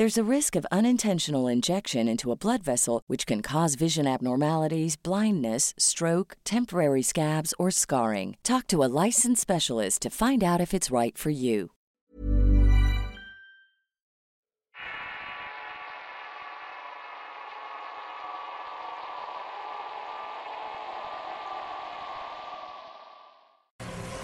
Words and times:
There's 0.00 0.16
a 0.16 0.34
risk 0.36 0.56
of 0.56 0.64
unintentional 0.72 1.46
injection 1.46 2.08
into 2.08 2.32
a 2.32 2.34
blood 2.34 2.62
vessel, 2.62 3.02
which 3.06 3.26
can 3.26 3.42
cause 3.42 3.74
vision 3.74 4.06
abnormalities, 4.06 4.96
blindness, 4.96 5.74
stroke, 5.76 6.38
temporary 6.42 7.02
scabs, 7.02 7.52
or 7.58 7.70
scarring. 7.70 8.38
Talk 8.42 8.66
to 8.68 8.82
a 8.82 8.88
licensed 9.04 9.42
specialist 9.42 10.00
to 10.00 10.08
find 10.08 10.42
out 10.42 10.58
if 10.58 10.72
it's 10.72 10.90
right 10.90 11.18
for 11.18 11.28
you. 11.28 11.72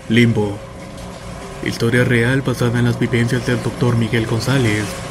Limbo. 0.09 0.59
Historia 1.63 2.05
real 2.05 2.41
basada 2.41 2.79
en 2.79 2.87
las 2.87 2.99
vivencias 2.99 3.45
del 3.45 3.63
Dr. 3.63 3.95
Miguel 3.97 4.25
González. 4.25 5.06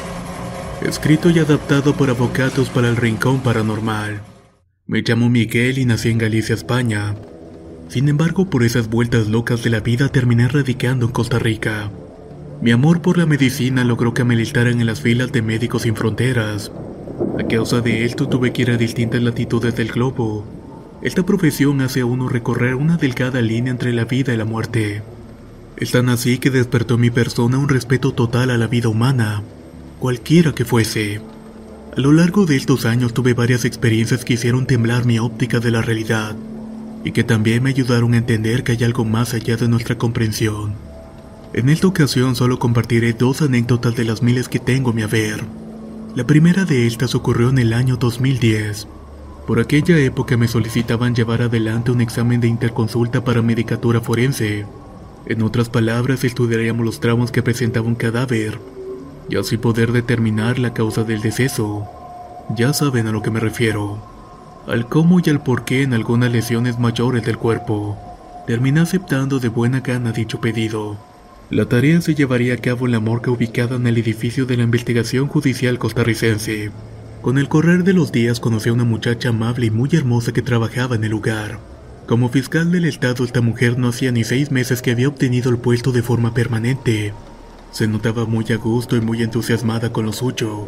Escrito 0.82 1.30
y 1.30 1.38
adaptado 1.38 1.96
por 1.96 2.10
Avocados 2.10 2.68
para 2.68 2.90
el 2.90 2.96
Rincón 2.96 3.40
Paranormal. 3.40 4.20
Me 4.86 5.00
llamo 5.00 5.30
Miguel 5.30 5.78
y 5.78 5.86
nací 5.86 6.10
en 6.10 6.18
Galicia, 6.18 6.54
España. 6.54 7.14
Sin 7.88 8.10
embargo, 8.10 8.50
por 8.50 8.62
esas 8.62 8.88
vueltas 8.90 9.26
locas 9.28 9.64
de 9.64 9.70
la 9.70 9.80
vida 9.80 10.10
terminé 10.10 10.46
radicando 10.48 11.06
en 11.06 11.12
Costa 11.12 11.38
Rica. 11.38 11.90
Mi 12.60 12.72
amor 12.72 13.00
por 13.00 13.16
la 13.16 13.24
medicina 13.24 13.84
logró 13.84 14.12
que 14.12 14.24
me 14.24 14.36
listaran 14.36 14.78
en 14.78 14.86
las 14.86 15.00
filas 15.00 15.32
de 15.32 15.40
Médicos 15.40 15.82
Sin 15.82 15.96
Fronteras. 15.96 16.70
A 17.38 17.44
causa 17.44 17.80
de 17.80 18.04
esto 18.04 18.28
tuve 18.28 18.52
que 18.52 18.62
ir 18.62 18.70
a 18.70 18.76
distintas 18.76 19.22
latitudes 19.22 19.74
del 19.76 19.90
globo. 19.90 20.44
Esta 21.00 21.24
profesión 21.24 21.80
hace 21.80 22.00
a 22.00 22.06
uno 22.06 22.28
recorrer 22.28 22.74
una 22.74 22.98
delgada 22.98 23.40
línea 23.40 23.70
entre 23.70 23.94
la 23.94 24.04
vida 24.04 24.34
y 24.34 24.36
la 24.36 24.44
muerte. 24.44 25.02
Es 25.78 25.92
tan 25.92 26.10
así 26.10 26.36
que 26.36 26.50
despertó 26.50 26.94
en 26.94 27.00
mi 27.00 27.10
persona 27.10 27.56
un 27.56 27.70
respeto 27.70 28.12
total 28.12 28.50
a 28.50 28.58
la 28.58 28.66
vida 28.66 28.88
humana, 28.88 29.42
cualquiera 29.98 30.52
que 30.52 30.64
fuese. 30.64 31.20
A 31.96 32.00
lo 32.00 32.12
largo 32.12 32.44
de 32.44 32.56
estos 32.56 32.84
años 32.84 33.14
tuve 33.14 33.32
varias 33.32 33.64
experiencias 33.64 34.24
que 34.24 34.34
hicieron 34.34 34.66
temblar 34.66 35.06
mi 35.06 35.18
óptica 35.18 35.60
de 35.60 35.70
la 35.70 35.80
realidad 35.80 36.36
y 37.04 37.12
que 37.12 37.24
también 37.24 37.62
me 37.62 37.70
ayudaron 37.70 38.12
a 38.14 38.18
entender 38.18 38.64
que 38.64 38.72
hay 38.72 38.84
algo 38.84 39.04
más 39.04 39.32
allá 39.32 39.56
de 39.56 39.68
nuestra 39.68 39.96
comprensión. 39.96 40.74
En 41.54 41.70
esta 41.70 41.86
ocasión 41.86 42.36
solo 42.36 42.58
compartiré 42.58 43.14
dos 43.14 43.40
anécdotas 43.40 43.94
de 43.96 44.04
las 44.04 44.22
miles 44.22 44.48
que 44.48 44.58
tengo 44.58 44.90
a 44.90 44.92
mi 44.92 45.02
haber. 45.02 45.44
La 46.14 46.26
primera 46.26 46.64
de 46.64 46.86
estas 46.86 47.14
ocurrió 47.14 47.48
en 47.48 47.58
el 47.58 47.72
año 47.72 47.96
2010. 47.96 48.88
Por 49.46 49.60
aquella 49.60 49.96
época 49.98 50.36
me 50.36 50.48
solicitaban 50.48 51.14
llevar 51.14 51.40
adelante 51.40 51.92
un 51.92 52.00
examen 52.00 52.40
de 52.40 52.48
interconsulta 52.48 53.24
para 53.24 53.40
medicatura 53.40 54.00
forense. 54.00 54.66
En 55.26 55.42
otras 55.42 55.68
palabras, 55.70 56.24
estudiaríamos 56.24 56.84
los 56.84 57.00
tramos 57.00 57.30
que 57.30 57.42
presentaba 57.42 57.86
un 57.86 57.94
cadáver 57.94 58.58
y 59.28 59.36
así 59.36 59.56
poder 59.56 59.92
determinar 59.92 60.58
la 60.58 60.72
causa 60.72 61.04
del 61.04 61.20
deceso. 61.20 61.86
Ya 62.56 62.72
saben 62.72 63.06
a 63.06 63.12
lo 63.12 63.22
que 63.22 63.30
me 63.30 63.40
refiero. 63.40 64.02
Al 64.66 64.88
cómo 64.88 65.20
y 65.20 65.30
al 65.30 65.42
por 65.42 65.64
qué 65.64 65.82
en 65.82 65.94
algunas 65.94 66.30
lesiones 66.30 66.78
mayores 66.78 67.24
del 67.24 67.38
cuerpo. 67.38 67.96
Terminé 68.46 68.80
aceptando 68.80 69.38
de 69.38 69.48
buena 69.48 69.80
gana 69.80 70.12
dicho 70.12 70.40
pedido. 70.40 70.96
La 71.50 71.66
tarea 71.66 72.00
se 72.00 72.14
llevaría 72.14 72.54
a 72.54 72.58
cabo 72.58 72.86
en 72.86 72.92
la 72.92 73.00
morgue 73.00 73.30
ubicada 73.30 73.76
en 73.76 73.86
el 73.86 73.98
edificio 73.98 74.46
de 74.46 74.56
la 74.56 74.64
investigación 74.64 75.28
judicial 75.28 75.78
costarricense. 75.78 76.70
Con 77.22 77.38
el 77.38 77.48
correr 77.48 77.84
de 77.84 77.92
los 77.92 78.12
días 78.12 78.40
conocí 78.40 78.68
a 78.68 78.72
una 78.72 78.84
muchacha 78.84 79.30
amable 79.30 79.66
y 79.66 79.70
muy 79.70 79.88
hermosa 79.92 80.32
que 80.32 80.42
trabajaba 80.42 80.96
en 80.96 81.04
el 81.04 81.10
lugar. 81.10 81.58
Como 82.06 82.28
fiscal 82.28 82.70
del 82.70 82.84
estado, 82.84 83.24
esta 83.24 83.40
mujer 83.40 83.78
no 83.78 83.88
hacía 83.88 84.12
ni 84.12 84.22
seis 84.22 84.52
meses 84.52 84.80
que 84.80 84.92
había 84.92 85.08
obtenido 85.08 85.50
el 85.50 85.58
puesto 85.58 85.90
de 85.90 86.02
forma 86.02 86.34
permanente. 86.34 87.12
Se 87.76 87.86
notaba 87.86 88.24
muy 88.24 88.46
a 88.52 88.56
gusto 88.56 88.96
y 88.96 89.02
muy 89.02 89.22
entusiasmada 89.22 89.92
con 89.92 90.06
lo 90.06 90.14
suyo. 90.14 90.66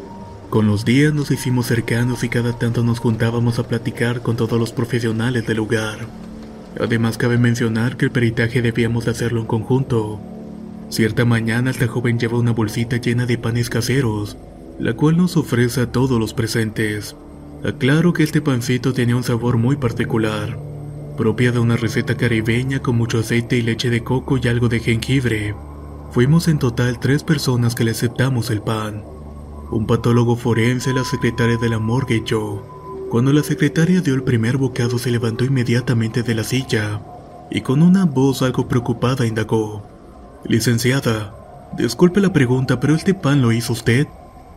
Con 0.50 0.66
los 0.66 0.84
días 0.84 1.14
nos 1.14 1.30
hicimos 1.30 1.64
cercanos 1.64 2.22
y 2.22 2.28
cada 2.28 2.52
tanto 2.58 2.82
nos 2.82 2.98
juntábamos 2.98 3.58
a 3.58 3.66
platicar 3.66 4.20
con 4.20 4.36
todos 4.36 4.60
los 4.60 4.72
profesionales 4.72 5.46
del 5.46 5.56
lugar. 5.56 6.00
Además 6.78 7.16
cabe 7.16 7.38
mencionar 7.38 7.96
que 7.96 8.04
el 8.04 8.10
peritaje 8.10 8.60
debíamos 8.60 9.08
hacerlo 9.08 9.40
en 9.40 9.46
conjunto. 9.46 10.20
Cierta 10.90 11.24
mañana 11.24 11.70
esta 11.70 11.88
joven 11.88 12.18
lleva 12.18 12.38
una 12.38 12.52
bolsita 12.52 12.98
llena 12.98 13.24
de 13.24 13.38
panes 13.38 13.70
caseros 13.70 14.36
la 14.78 14.92
cual 14.92 15.16
nos 15.16 15.38
ofrece 15.38 15.80
a 15.80 15.90
todos 15.90 16.20
los 16.20 16.34
presentes. 16.34 17.16
Aclaro 17.64 18.12
que 18.12 18.22
este 18.22 18.42
pancito 18.42 18.92
tenía 18.92 19.16
un 19.16 19.24
sabor 19.24 19.56
muy 19.56 19.76
particular, 19.76 20.58
propia 21.16 21.52
de 21.52 21.58
una 21.58 21.78
receta 21.78 22.18
caribeña 22.18 22.80
con 22.80 22.96
mucho 22.98 23.20
aceite 23.20 23.56
y 23.56 23.62
leche 23.62 23.88
de 23.88 24.04
coco 24.04 24.36
y 24.36 24.46
algo 24.46 24.68
de 24.68 24.80
jengibre. 24.80 25.54
Fuimos 26.10 26.48
en 26.48 26.58
total 26.58 26.98
tres 26.98 27.22
personas 27.22 27.74
que 27.74 27.84
le 27.84 27.90
aceptamos 27.90 28.50
el 28.50 28.62
pan. 28.62 29.04
Un 29.70 29.86
patólogo 29.86 30.36
forense, 30.36 30.94
la 30.94 31.04
secretaria 31.04 31.58
de 31.58 31.68
la 31.68 31.78
morgue 31.78 32.16
y 32.16 32.24
yo. 32.24 33.06
Cuando 33.10 33.32
la 33.32 33.42
secretaria 33.42 34.00
dio 34.00 34.14
el 34.14 34.22
primer 34.22 34.56
bocado 34.56 34.98
se 34.98 35.10
levantó 35.10 35.44
inmediatamente 35.44 36.22
de 36.22 36.34
la 36.34 36.44
silla 36.44 37.02
y 37.50 37.60
con 37.60 37.82
una 37.82 38.06
voz 38.06 38.42
algo 38.42 38.68
preocupada 38.68 39.26
indagó. 39.26 39.86
Licenciada, 40.44 41.34
disculpe 41.76 42.20
la 42.20 42.32
pregunta, 42.32 42.80
pero 42.80 42.94
este 42.94 43.14
pan 43.14 43.42
lo 43.42 43.52
hizo 43.52 43.74
usted. 43.74 44.06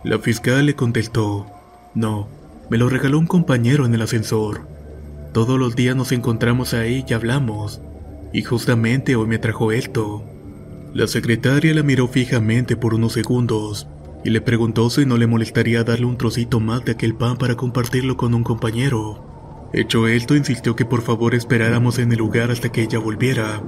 La 0.04 0.20
fiscal 0.20 0.66
le 0.66 0.76
contestó, 0.76 1.46
no, 1.94 2.28
me 2.70 2.78
lo 2.78 2.88
regaló 2.88 3.20
un 3.20 3.28
compañero 3.28 3.86
en 3.86 3.94
el 3.94 4.02
ascensor. 4.02 4.62
Todos 5.34 5.60
los 5.60 5.76
días 5.76 5.96
nos 5.96 6.12
encontramos 6.12 6.74
ahí 6.74 7.06
y 7.08 7.14
hablamos, 7.14 7.82
y 8.34 8.42
justamente 8.44 9.16
hoy 9.16 9.28
me 9.28 9.40
trajo 9.40 9.72
esto. 9.72 10.24
La 10.94 11.07
secretaria 11.07 11.74
la 11.74 11.84
miró 11.84 12.09
fijamente 12.09 12.75
por 12.75 12.94
unos 12.94 13.13
segundos 13.13 13.88
y 14.25 14.29
le 14.29 14.41
preguntó 14.41 14.90
si 14.90 15.06
no 15.06 15.16
le 15.16 15.25
molestaría 15.25 15.85
darle 15.85 16.06
un 16.06 16.18
trocito 16.18 16.59
más 16.59 16.84
de 16.84 16.91
aquel 16.91 17.16
pan 17.16 17.38
para 17.38 17.56
compartirlo 17.56 18.18
con 18.18 18.34
un 18.34 18.44
compañero. 18.44 19.69
Hecho 19.74 20.09
esto, 20.09 20.35
insistió 20.35 20.75
que 20.75 20.84
por 20.84 21.02
favor 21.02 21.34
esperáramos 21.34 21.97
en 21.97 22.12
el 22.12 22.18
lugar 22.18 22.52
hasta 22.52 22.74
que 22.74 22.84
ella 22.84 23.00
volviera. 23.00 23.63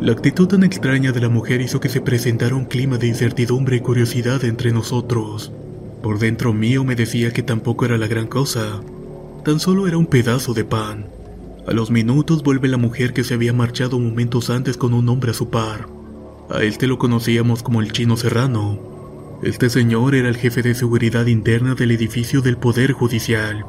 La 0.00 0.12
actitud 0.12 0.48
tan 0.48 0.64
extraña 0.64 1.12
de 1.12 1.20
la 1.20 1.28
mujer 1.28 1.60
hizo 1.60 1.78
que 1.78 1.90
se 1.90 2.00
presentara 2.00 2.56
un 2.56 2.64
clima 2.64 2.96
de 2.96 3.06
incertidumbre 3.06 3.76
y 3.76 3.80
curiosidad 3.80 4.42
entre 4.44 4.72
nosotros. 4.72 5.52
Por 6.02 6.18
dentro 6.18 6.54
mío 6.54 6.84
me 6.84 6.96
decía 6.96 7.34
que 7.34 7.42
tampoco 7.42 7.84
era 7.84 7.98
la 7.98 8.06
gran 8.06 8.28
cosa, 8.28 8.80
tan 9.44 9.60
solo 9.60 9.86
era 9.86 9.98
un 9.98 10.06
pedazo 10.06 10.54
de 10.54 10.64
pan. 10.64 11.06
A 11.66 11.72
los 11.72 11.90
minutos 11.90 12.42
vuelve 12.42 12.66
la 12.66 12.78
mujer 12.78 13.12
que 13.12 13.24
se 13.24 13.34
había 13.34 13.52
marchado 13.52 13.98
momentos 14.00 14.48
antes 14.48 14.78
con 14.78 14.94
un 14.94 15.06
hombre 15.10 15.32
a 15.32 15.34
su 15.34 15.50
par. 15.50 16.01
A 16.52 16.62
este 16.64 16.86
lo 16.86 16.98
conocíamos 16.98 17.62
como 17.62 17.80
el 17.80 17.92
chino 17.92 18.18
serrano. 18.18 18.78
Este 19.42 19.70
señor 19.70 20.14
era 20.14 20.28
el 20.28 20.36
jefe 20.36 20.60
de 20.60 20.74
seguridad 20.74 21.24
interna 21.24 21.74
del 21.74 21.92
edificio 21.92 22.42
del 22.42 22.58
Poder 22.58 22.92
Judicial. 22.92 23.64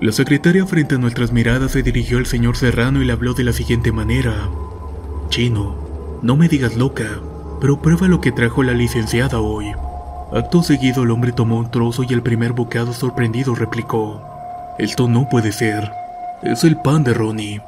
La 0.00 0.10
secretaria 0.10 0.66
frente 0.66 0.96
a 0.96 0.98
nuestras 0.98 1.30
miradas 1.30 1.70
se 1.70 1.84
dirigió 1.84 2.18
al 2.18 2.26
señor 2.26 2.56
Serrano 2.56 3.00
y 3.00 3.04
le 3.04 3.12
habló 3.12 3.32
de 3.34 3.44
la 3.44 3.52
siguiente 3.52 3.92
manera. 3.92 4.48
Chino, 5.28 5.76
no 6.20 6.36
me 6.36 6.48
digas 6.48 6.76
loca, 6.76 7.20
pero 7.60 7.80
prueba 7.80 8.08
lo 8.08 8.20
que 8.20 8.32
trajo 8.32 8.64
la 8.64 8.72
licenciada 8.72 9.38
hoy. 9.38 9.66
Acto 10.32 10.64
seguido 10.64 11.04
el 11.04 11.12
hombre 11.12 11.30
tomó 11.30 11.58
un 11.58 11.70
trozo 11.70 12.02
y 12.02 12.12
el 12.12 12.22
primer 12.22 12.54
bocado 12.54 12.92
sorprendido 12.92 13.54
replicó, 13.54 14.20
Esto 14.78 15.06
no 15.06 15.28
puede 15.28 15.52
ser. 15.52 15.88
Es 16.42 16.64
el 16.64 16.76
pan 16.76 17.04
de 17.04 17.14
Ronnie. 17.14 17.60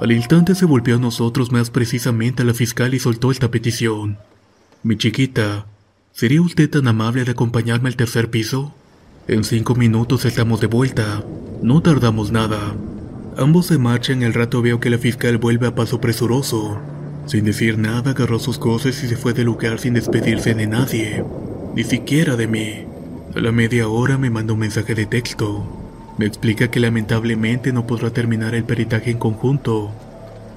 Al 0.00 0.12
instante 0.12 0.54
se 0.54 0.64
volvió 0.64 0.96
a 0.96 0.98
nosotros, 0.98 1.52
más 1.52 1.68
precisamente 1.68 2.42
a 2.42 2.46
la 2.46 2.54
fiscal, 2.54 2.94
y 2.94 2.98
soltó 2.98 3.30
esta 3.30 3.50
petición. 3.50 4.16
Mi 4.82 4.96
chiquita, 4.96 5.66
¿sería 6.12 6.40
usted 6.40 6.70
tan 6.70 6.88
amable 6.88 7.24
de 7.24 7.32
acompañarme 7.32 7.90
al 7.90 7.96
tercer 7.96 8.30
piso? 8.30 8.74
En 9.28 9.44
cinco 9.44 9.74
minutos 9.74 10.24
estamos 10.24 10.62
de 10.62 10.68
vuelta. 10.68 11.22
No 11.62 11.82
tardamos 11.82 12.32
nada. 12.32 12.74
Ambos 13.36 13.66
se 13.66 13.76
marchan 13.76 14.22
y 14.22 14.24
al 14.24 14.32
rato 14.32 14.62
veo 14.62 14.80
que 14.80 14.88
la 14.88 14.96
fiscal 14.96 15.36
vuelve 15.36 15.66
a 15.66 15.74
paso 15.74 16.00
presuroso. 16.00 16.80
Sin 17.26 17.44
decir 17.44 17.76
nada, 17.76 18.12
agarró 18.12 18.38
sus 18.38 18.58
cosas 18.58 19.04
y 19.04 19.06
se 19.06 19.16
fue 19.16 19.34
del 19.34 19.44
lugar 19.44 19.78
sin 19.78 19.92
despedirse 19.92 20.54
de 20.54 20.66
nadie, 20.66 21.22
ni 21.76 21.84
siquiera 21.84 22.36
de 22.36 22.46
mí. 22.46 22.86
A 23.36 23.40
la 23.40 23.52
media 23.52 23.86
hora 23.86 24.16
me 24.16 24.30
mandó 24.30 24.54
un 24.54 24.60
mensaje 24.60 24.94
de 24.94 25.04
texto. 25.04 25.79
Me 26.20 26.26
explica 26.26 26.70
que 26.70 26.80
lamentablemente 26.80 27.72
no 27.72 27.86
podrá 27.86 28.10
terminar 28.10 28.54
el 28.54 28.64
peritaje 28.64 29.10
en 29.10 29.16
conjunto, 29.16 29.90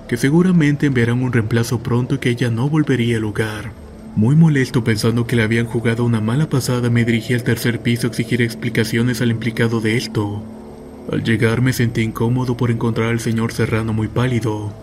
que 0.09 0.17
seguramente 0.17 0.87
enviarán 0.87 1.23
un 1.23 1.31
reemplazo 1.31 1.79
pronto 1.81 2.15
y 2.15 2.17
que 2.17 2.31
ella 2.31 2.49
no 2.49 2.67
volvería 2.67 3.15
al 3.15 3.21
lugar. 3.21 3.71
Muy 4.17 4.35
molesto 4.35 4.83
pensando 4.83 5.25
que 5.25 5.37
le 5.37 5.43
habían 5.43 5.65
jugado 5.65 6.03
una 6.03 6.19
mala 6.19 6.49
pasada, 6.49 6.89
me 6.89 7.05
dirigí 7.05 7.33
al 7.33 7.43
tercer 7.43 7.79
piso 7.79 8.07
a 8.07 8.09
exigir 8.09 8.41
explicaciones 8.41 9.21
al 9.21 9.31
implicado 9.31 9.79
de 9.79 9.95
esto. 9.95 10.43
Al 11.09 11.23
llegar 11.23 11.61
me 11.61 11.71
sentí 11.71 12.01
incómodo 12.01 12.57
por 12.57 12.69
encontrar 12.69 13.11
al 13.11 13.21
señor 13.21 13.53
Serrano 13.53 13.93
muy 13.93 14.09
pálido. 14.09 14.73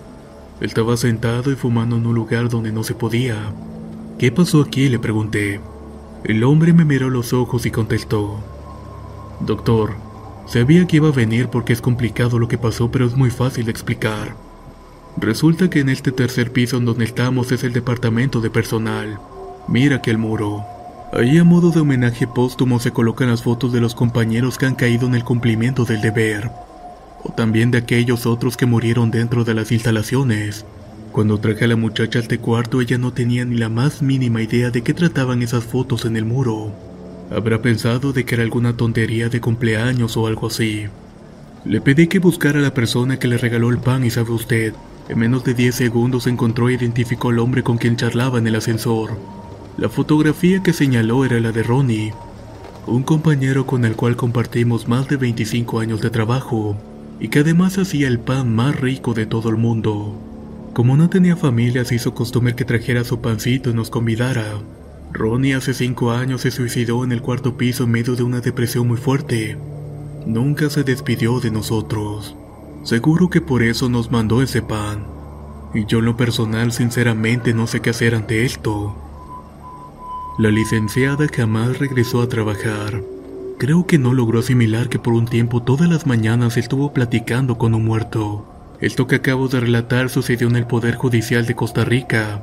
Estaba 0.63 0.97
sentado 0.97 1.53
y 1.53 1.57
fumando 1.57 1.99
en 1.99 2.07
un 2.07 2.15
lugar 2.15 2.49
donde 2.49 2.73
no 2.73 2.85
se 2.85 2.95
podía. 2.95 3.53
¿Qué 4.19 4.33
pasó 4.33 4.63
aquí? 4.63 4.89
le 4.89 4.99
pregunté. 4.99 5.61
El 6.25 6.43
hombre 6.43 6.73
me 6.73 6.87
miró 6.87 7.11
los 7.11 7.35
ojos 7.35 7.67
y 7.67 7.71
contestó. 7.71 8.43
Doctor, 9.41 10.10
sabía 10.51 10.85
que 10.87 10.97
iba 10.97 11.09
a 11.09 11.13
venir 11.13 11.49
porque 11.49 11.73
es 11.73 11.81
complicado 11.81 12.39
lo 12.39 12.49
que 12.49 12.59
pasó, 12.59 12.91
pero 12.91 13.07
es 13.07 13.17
muy 13.17 13.31
fácil 13.31 13.67
de 13.67 13.71
explicar. 13.71 14.35
Resulta 15.17 15.71
que 15.71 15.81
en 15.81 15.89
este 15.89 16.13
tercer 16.13 16.53
piso 16.53 16.77
en 16.77 16.85
donde 16.85 17.05
estamos 17.05 17.53
es 17.53 17.63
el 17.63 17.73
departamento 17.73 18.41
de 18.41 18.51
personal. 18.51 19.19
Mira 19.69 19.97
aquel 19.97 20.19
muro. 20.19 20.65
Ahí 21.13 21.39
a 21.39 21.45
modo 21.45 21.71
de 21.71 21.81
homenaje 21.81 22.27
póstumo 22.27 22.81
se 22.81 22.93
colocan 22.93 23.29
las 23.29 23.43
fotos 23.43 23.73
de 23.73 23.81
los 23.81 23.95
compañeros 23.95 24.59
que 24.59 24.67
han 24.67 24.75
caído 24.75 25.07
en 25.07 25.15
el 25.15 25.25
cumplimiento 25.25 25.85
del 25.85 26.01
deber, 26.01 26.51
o 27.23 27.33
también 27.33 27.71
de 27.71 27.79
aquellos 27.79 28.27
otros 28.27 28.57
que 28.57 28.67
murieron 28.67 29.11
dentro 29.11 29.45
de 29.45 29.55
las 29.55 29.73
instalaciones. 29.73 30.65
Cuando 31.13 31.39
traje 31.39 31.65
a 31.65 31.69
la 31.69 31.77
muchacha 31.77 32.21
a 32.21 32.23
este 32.23 32.39
cuarto 32.39 32.81
ella 32.81 32.97
no 32.97 33.13
tenía 33.13 33.45
ni 33.45 33.57
la 33.57 33.69
más 33.69 34.03
mínima 34.03 34.43
idea 34.43 34.71
de 34.71 34.83
qué 34.83 34.95
trataban 34.95 35.43
esas 35.43 35.65
fotos 35.65 36.05
en 36.05 36.17
el 36.17 36.25
muro. 36.25 36.90
Habrá 37.31 37.63
pensado 37.63 38.13
de 38.13 38.25
que 38.25 38.35
era 38.35 38.43
alguna 38.43 38.77
tontería 38.77 39.29
de 39.29 39.41
cumpleaños 39.41 40.17
o 40.17 40.27
algo 40.27 40.49
así. 40.49 40.87
Le 41.65 41.81
pedí 41.81 42.09
que 42.09 42.19
buscara 42.19 42.59
a 42.59 42.63
la 42.63 42.75
persona 42.75 43.19
que 43.19 43.29
le 43.29 43.39
regaló 43.39 43.71
el 43.71 43.79
pan 43.79 44.05
y 44.05 44.11
sabe 44.11 44.33
usted, 44.33 44.75
en 45.09 45.19
menos 45.19 45.45
de 45.45 45.55
10 45.55 45.75
segundos 45.75 46.27
encontró 46.27 46.69
e 46.69 46.75
identificó 46.75 47.29
al 47.29 47.39
hombre 47.39 47.63
con 47.63 47.79
quien 47.79 47.97
charlaba 47.97 48.39
en 48.39 48.47
el 48.49 48.57
ascensor. 48.57 49.17
La 49.77 49.89
fotografía 49.89 50.63
que 50.63 50.73
señaló 50.73 51.25
era 51.25 51.39
la 51.39 51.53
de 51.53 51.63
Ronnie, 51.63 52.13
un 52.87 53.05
compañero 53.05 53.67
con 53.67 53.85
el 53.85 53.95
cual 53.95 54.17
compartimos 54.17 54.89
más 54.89 55.09
de 55.09 55.17
25 55.17 55.79
años 55.81 56.01
de 56.01 56.11
trabajo 56.11 56.77
y 57.21 57.29
que 57.29 57.41
además 57.41 57.79
hacía 57.79 58.09
el 58.09 58.19
pan 58.19 58.53
más 58.53 58.81
rico 58.81 59.15
de 59.15 59.27
todo 59.27 59.51
el 59.51 59.57
mundo. 59.57 60.19
Como 60.73 60.97
no 60.97 61.09
tenía 61.11 61.37
familia, 61.37 61.85
se 61.85 61.95
hizo 61.95 62.15
costumbre 62.15 62.57
que 62.57 62.65
trajera 62.65 63.05
su 63.05 63.21
pancito 63.21 63.71
y 63.71 63.75
nos 63.75 63.91
convidara. 63.91 64.59
Ronnie 65.13 65.55
hace 65.55 65.75
cinco 65.75 66.13
años 66.13 66.43
se 66.43 66.51
suicidó 66.51 67.03
en 67.05 67.13
el 67.13 67.21
cuarto 67.21 67.57
piso 67.57 67.85
en 67.85 67.91
medio 67.91 68.15
de 68.15 68.23
una 68.23 68.41
depresión 68.41 68.87
muy 68.87 68.97
fuerte. 68.97 69.59
Nunca 70.25 70.71
se 70.71 70.85
despidió 70.85 71.41
de 71.41 71.51
nosotros. 71.51 72.37
Seguro 72.85 73.29
que 73.29 73.41
por 73.41 73.63
eso 73.63 73.89
nos 73.89 74.11
mandó 74.11 74.41
ese 74.41 74.63
pan. 74.63 75.05
Y 75.75 75.85
yo 75.87 75.99
en 75.99 76.07
lo 76.07 76.17
personal 76.17 76.73
sinceramente 76.73 77.55
no 77.55 77.67
sé 77.67 77.81
qué 77.81 77.91
hacer 77.91 78.15
ante 78.15 78.45
esto. 78.45 78.97
La 80.39 80.51
licenciada 80.51 81.27
jamás 81.35 81.79
regresó 81.79 82.23
a 82.23 82.29
trabajar. 82.29 83.03
Creo 83.59 83.87
que 83.87 83.99
no 83.99 84.15
logró 84.15 84.39
asimilar 84.39 84.89
que 84.89 84.99
por 84.99 85.13
un 85.13 85.27
tiempo 85.27 85.63
todas 85.63 85.89
las 85.89 86.07
mañanas 86.07 86.57
estuvo 86.57 86.95
platicando 86.95 87.59
con 87.59 87.75
un 87.75 87.85
muerto. 87.85 88.47
Esto 88.81 89.07
que 89.07 89.17
acabo 89.17 89.49
de 89.49 89.61
relatar 89.61 90.09
sucedió 90.09 90.49
en 90.49 90.57
el 90.57 90.67
Poder 90.67 90.95
Judicial 90.95 91.45
de 91.45 91.55
Costa 91.55 91.85
Rica, 91.85 92.43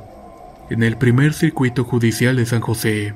en 0.70 0.82
el 0.82 0.98
primer 0.98 1.32
circuito 1.32 1.84
judicial 1.84 2.36
de 2.36 2.44
San 2.44 2.60
José, 2.60 3.14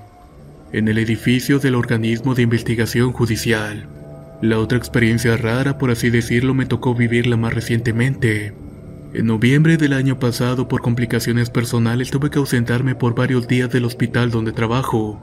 en 0.72 0.88
el 0.88 0.96
edificio 0.96 1.58
del 1.58 1.74
organismo 1.74 2.34
de 2.34 2.42
investigación 2.42 3.12
judicial. 3.12 3.86
La 4.40 4.58
otra 4.58 4.78
experiencia 4.78 5.36
rara, 5.36 5.76
por 5.76 5.90
así 5.90 6.08
decirlo, 6.08 6.54
me 6.54 6.64
tocó 6.64 6.94
vivirla 6.94 7.36
más 7.36 7.52
recientemente. 7.52 8.54
En 9.12 9.26
noviembre 9.26 9.76
del 9.76 9.92
año 9.92 10.18
pasado, 10.18 10.66
por 10.66 10.80
complicaciones 10.80 11.50
personales, 11.50 12.10
tuve 12.10 12.30
que 12.30 12.38
ausentarme 12.38 12.94
por 12.94 13.14
varios 13.14 13.46
días 13.46 13.70
del 13.70 13.84
hospital 13.84 14.30
donde 14.30 14.52
trabajo. 14.52 15.20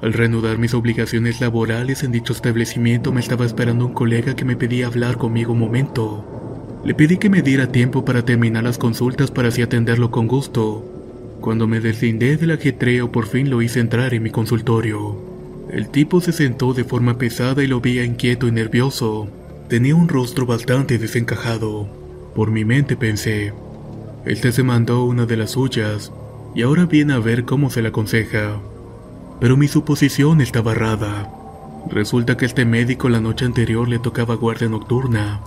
Al 0.00 0.12
reanudar 0.12 0.58
mis 0.58 0.74
obligaciones 0.74 1.40
laborales 1.40 2.04
en 2.04 2.12
dicho 2.12 2.32
establecimiento, 2.32 3.10
me 3.12 3.20
estaba 3.20 3.44
esperando 3.44 3.86
un 3.86 3.94
colega 3.94 4.36
que 4.36 4.44
me 4.44 4.54
pedía 4.54 4.86
hablar 4.86 5.18
conmigo 5.18 5.52
un 5.52 5.58
momento. 5.58 6.80
Le 6.84 6.94
pedí 6.94 7.16
que 7.16 7.30
me 7.30 7.42
diera 7.42 7.72
tiempo 7.72 8.04
para 8.04 8.24
terminar 8.24 8.62
las 8.62 8.78
consultas 8.78 9.32
para 9.32 9.48
así 9.48 9.60
atenderlo 9.62 10.12
con 10.12 10.28
gusto. 10.28 10.93
Cuando 11.44 11.66
me 11.66 11.78
deslindé 11.78 12.38
del 12.38 12.52
ajetreo, 12.52 13.12
por 13.12 13.26
fin 13.26 13.50
lo 13.50 13.60
hice 13.60 13.78
entrar 13.78 14.14
en 14.14 14.22
mi 14.22 14.30
consultorio. 14.30 15.14
El 15.70 15.90
tipo 15.90 16.22
se 16.22 16.32
sentó 16.32 16.72
de 16.72 16.84
forma 16.84 17.18
pesada 17.18 17.62
y 17.62 17.66
lo 17.66 17.82
veía 17.82 18.02
inquieto 18.02 18.48
y 18.48 18.50
nervioso. 18.50 19.28
Tenía 19.68 19.94
un 19.94 20.08
rostro 20.08 20.46
bastante 20.46 20.96
desencajado. 20.96 21.86
Por 22.34 22.50
mi 22.50 22.64
mente 22.64 22.96
pensé, 22.96 23.52
este 24.24 24.52
se 24.52 24.62
mandó 24.62 25.04
una 25.04 25.26
de 25.26 25.36
las 25.36 25.50
suyas 25.50 26.12
y 26.54 26.62
ahora 26.62 26.86
viene 26.86 27.12
a 27.12 27.18
ver 27.18 27.44
cómo 27.44 27.68
se 27.68 27.82
la 27.82 27.90
aconseja. 27.90 28.62
Pero 29.38 29.58
mi 29.58 29.68
suposición 29.68 30.40
estaba 30.40 30.72
errada. 30.72 31.30
Resulta 31.90 32.38
que 32.38 32.46
este 32.46 32.64
médico 32.64 33.10
la 33.10 33.20
noche 33.20 33.44
anterior 33.44 33.86
le 33.86 33.98
tocaba 33.98 34.34
guardia 34.36 34.70
nocturna. 34.70 35.42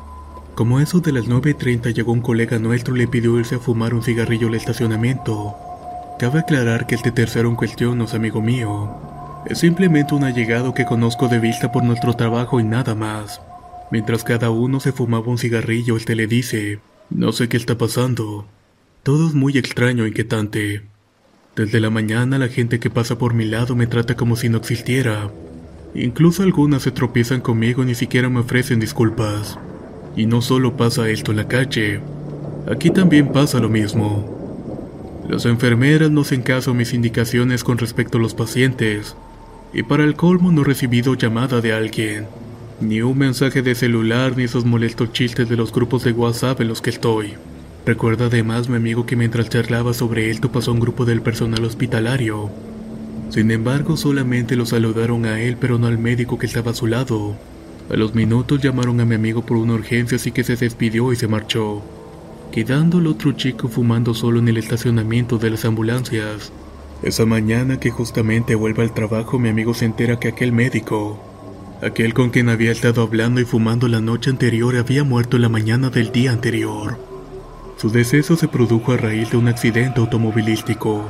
Como 0.54 0.80
eso 0.80 1.00
de 1.00 1.12
las 1.12 1.26
9.30 1.26 1.92
llegó 1.92 2.12
un 2.12 2.22
colega 2.22 2.60
nuestro 2.60 2.96
y 2.96 3.00
le 3.00 3.08
pidió 3.08 3.40
irse 3.40 3.56
a 3.56 3.60
fumar 3.60 3.96
un 3.96 4.04
cigarrillo 4.04 4.48
al 4.48 4.54
estacionamiento. 4.54 5.56
Cabe 6.18 6.40
aclarar 6.40 6.88
que 6.88 6.96
este 6.96 7.12
tercero 7.12 7.48
en 7.48 7.56
cuestión 7.56 8.00
no 8.00 8.06
es 8.06 8.16
amigo 8.16 8.42
mío. 8.42 8.90
Es 9.46 9.60
simplemente 9.60 10.16
un 10.16 10.24
allegado 10.24 10.74
que 10.74 10.84
conozco 10.84 11.28
de 11.28 11.38
vista 11.38 11.72
por 11.72 11.84
nuestro 11.84 12.16
trabajo 12.16 12.60
y 12.60 12.64
nada 12.64 12.96
más. 12.96 13.40
Mientras 13.92 14.24
cada 14.24 14.50
uno 14.50 14.80
se 14.80 14.92
fumaba 14.92 15.28
un 15.28 15.38
cigarrillo, 15.38 15.96
este 15.96 16.16
le 16.16 16.26
dice, 16.26 16.80
no 17.12 17.32
sé 17.34 17.48
qué 17.48 17.58
está 17.58 17.78
pasando. 17.78 18.48
Todo 19.04 19.28
es 19.28 19.36
muy 19.36 19.60
extraño 19.60 20.06
e 20.06 20.08
inquietante. 20.08 20.82
Desde 21.56 21.80
la 21.80 21.92
mañana 21.92 22.40
la 22.40 22.48
gente 22.48 22.80
que 22.80 22.90
pasa 22.90 23.20
por 23.20 23.36
mi 23.36 23.46
lado 23.46 23.76
me 23.76 23.86
trata 23.86 24.16
como 24.16 24.36
si 24.36 24.50
no 24.50 24.58
existiera. 24.58 25.30
Incluso 25.94 26.42
algunas 26.42 26.82
se 26.82 26.92
tropiezan 26.92 27.42
conmigo 27.42 27.84
y 27.84 27.86
ni 27.86 27.96
siquiera 27.96 28.28
me 28.28 28.40
ofrecen 28.40 28.80
disculpas. 28.80 29.60
Y 30.16 30.26
no 30.26 30.42
solo 30.42 30.78
pasa 30.78 31.10
esto 31.10 31.30
en 31.30 31.38
la 31.38 31.48
calle, 31.48 32.02
aquí 32.72 32.90
también 32.90 33.32
pasa 33.32 33.60
lo 33.60 33.70
mismo. 33.70 34.37
Las 35.30 35.46
enfermeras 35.46 36.10
no 36.10 36.22
hacen 36.22 36.42
caso 36.42 36.72
a 36.72 36.74
mis 36.74 36.94
indicaciones 36.94 37.66
con 37.66 37.78
respecto 37.78 38.18
a 38.18 38.22
los 38.22 38.34
pacientes, 38.34 39.18
y 39.74 39.84
para 39.84 40.06
el 40.06 40.16
colmo 40.16 40.54
no 40.54 40.62
he 40.62 40.64
recibido 40.66 41.16
llamada 41.16 41.60
de 41.60 41.74
alguien, 41.74 42.28
ni 42.80 43.02
un 43.02 43.18
mensaje 43.18 43.62
de 43.62 43.76
celular 43.76 44.38
ni 44.38 44.46
esos 44.46 44.64
molestos 44.64 45.12
chistes 45.12 45.50
de 45.50 45.58
los 45.58 45.74
grupos 45.74 46.06
de 46.06 46.14
WhatsApp 46.14 46.62
en 46.62 46.70
los 46.70 46.82
que 46.82 46.92
estoy. 46.92 47.34
Recuerda 47.86 48.28
además 48.28 48.70
mi 48.70 48.78
amigo 48.78 49.06
que 49.06 49.18
mientras 49.18 49.50
charlaba 49.50 49.94
sobre 49.94 50.30
esto 50.30 50.50
pasó 50.50 50.72
un 50.72 50.80
grupo 50.80 51.04
del 51.04 51.22
personal 51.22 51.66
hospitalario. 51.66 52.50
Sin 53.30 53.52
embargo, 53.52 53.98
solamente 53.98 54.56
lo 54.56 54.66
saludaron 54.66 55.26
a 55.26 55.42
él 55.42 55.58
pero 55.60 55.78
no 55.78 55.88
al 55.88 55.98
médico 55.98 56.38
que 56.38 56.46
estaba 56.46 56.72
a 56.72 56.76
su 56.76 56.88
lado. 56.88 57.36
A 57.90 57.98
los 57.98 58.16
minutos 58.16 58.62
llamaron 58.62 59.02
a 59.02 59.06
mi 59.06 59.16
amigo 59.16 59.46
por 59.46 59.58
una 59.58 59.74
urgencia 59.74 60.16
así 60.16 60.32
que 60.32 60.46
se 60.46 60.56
despidió 60.56 61.12
y 61.12 61.18
se 61.18 61.28
marchó, 61.28 61.84
quedando 62.52 63.00
el 63.00 63.08
otro 63.08 63.32
chico 63.34 63.68
fumando 63.68 64.14
solo 64.14 64.40
en 64.40 64.48
el 64.48 64.58
estacionamiento 64.58 65.38
de 65.38 65.52
las 65.52 65.66
ambulancias. 65.66 66.52
Esa 67.04 67.26
mañana 67.26 67.80
que 67.80 67.92
justamente 67.92 68.56
vuelve 68.56 68.84
al 68.84 68.94
trabajo 68.94 69.38
mi 69.38 69.50
amigo 69.50 69.74
se 69.74 69.86
entera 69.86 70.20
que 70.20 70.30
aquel 70.30 70.52
médico, 70.52 71.20
aquel 71.82 72.14
con 72.14 72.32
quien 72.32 72.50
había 72.50 72.72
estado 72.72 73.02
hablando 73.02 73.40
y 73.40 73.46
fumando 73.46 73.88
la 73.88 74.02
noche 74.02 74.30
anterior 74.30 74.76
había 74.78 75.04
muerto 75.04 75.38
la 75.38 75.50
mañana 75.50 75.90
del 75.90 76.12
día 76.12 76.32
anterior. 76.32 76.98
Su 77.78 77.92
deceso 77.92 78.36
se 78.36 78.48
produjo 78.48 78.94
a 78.94 78.98
raíz 78.98 79.30
de 79.30 79.38
un 79.38 79.48
accidente 79.48 80.00
automovilístico. 80.00 81.08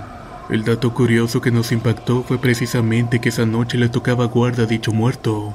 El 0.50 0.65
dato 0.65 0.94
curioso 0.94 1.39
que 1.39 1.51
nos 1.51 1.72
impactó 1.72 2.24
fue 2.24 2.38
precisamente 2.38 3.22
que 3.22 3.29
esa 3.29 3.46
noche 3.46 3.77
le 3.77 3.88
tocaba 3.88 4.25
guarda 4.25 4.63
a 4.63 4.65
dicho 4.65 4.91
muerto. 4.91 5.53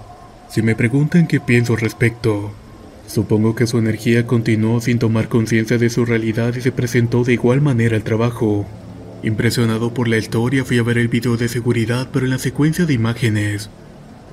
Si 0.49 0.63
me 0.63 0.75
preguntan 0.75 1.27
qué 1.27 1.41
pienso 1.41 1.75
al 1.75 1.81
respecto, 1.81 2.53
supongo 3.07 3.55
que 3.55 3.67
su 3.67 3.79
energía 3.79 4.27
continuó 4.27 4.81
sin 4.81 4.99
tomar 4.99 5.29
conciencia 5.29 5.79
de 5.79 5.91
su 5.91 6.05
realidad 6.05 6.55
y 6.57 6.61
se 6.61 6.73
presentó 6.73 7.25
de 7.25 7.35
igual 7.35 7.61
manera 7.61 7.97
al 7.97 8.05
trabajo. 8.05 8.67
Impresionado 9.23 9.95
por 9.95 10.09
la 10.09 10.19
historia 10.19 10.65
fui 10.65 10.79
a 10.79 10.83
ver 10.83 10.99
el 10.99 11.09
video 11.09 11.37
de 11.37 11.49
seguridad, 11.49 12.09
pero 12.13 12.25
en 12.25 12.31
la 12.31 12.39
secuencia 12.39 12.87
de 12.87 12.95
imágenes 12.95 13.71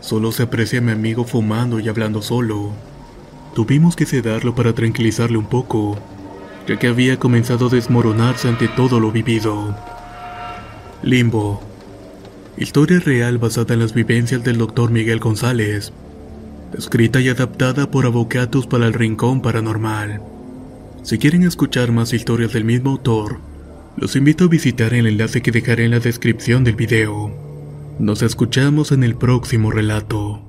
solo 0.02 0.32
se 0.32 0.44
aprecia 0.44 0.80
a 0.80 0.82
mi 0.82 0.92
amigo 0.92 1.26
fumando 1.26 1.80
y 1.80 1.90
hablando 1.90 2.22
solo. 2.22 2.72
Tuvimos 3.54 3.96
que 3.96 4.06
sedarlo 4.06 4.56
para 4.56 4.74
tranquilizarle 4.74 5.38
un 5.38 5.48
poco, 5.48 5.98
ya 6.68 6.78
que 6.78 6.88
había 6.88 7.18
comenzado 7.18 7.68
a 7.68 7.70
desmoronarse 7.70 8.48
ante 8.48 8.68
todo 8.68 9.00
lo 9.00 9.12
vivido. 9.12 9.76
Limbo. 11.04 11.62
Historia 12.58 13.00
real 13.00 13.38
basada 13.38 13.74
en 13.74 13.80
las 13.80 13.94
vivencias 13.94 14.44
del 14.44 14.58
Dr. 14.58 14.92
Miguel 14.92 15.20
González. 15.20 15.94
Escrita 16.78 17.20
y 17.20 17.30
adaptada 17.30 17.90
por 17.90 18.06
Avocatus 18.06 18.68
para 18.68 18.86
el 18.86 18.94
Rincón 18.94 19.42
Paranormal. 19.42 20.22
Si 21.04 21.18
quieren 21.18 21.44
escuchar 21.44 21.92
más 21.92 22.14
historias 22.14 22.54
del 22.54 22.64
mismo 22.64 22.92
autor, 22.92 23.40
Los 23.98 24.16
invito 24.16 24.46
a 24.46 24.48
visitar 24.48 24.94
el 24.94 25.08
enlace 25.08 25.42
que 25.42 25.52
dejaré 25.52 25.84
en 25.84 25.92
la 25.92 26.00
descripción 26.00 26.64
del 26.64 26.76
video. 26.76 27.34
Nos 28.00 28.22
escuchamos 28.22 28.94
en 28.94 29.04
el 29.04 29.16
próximo 29.16 29.72
relato. 29.72 30.49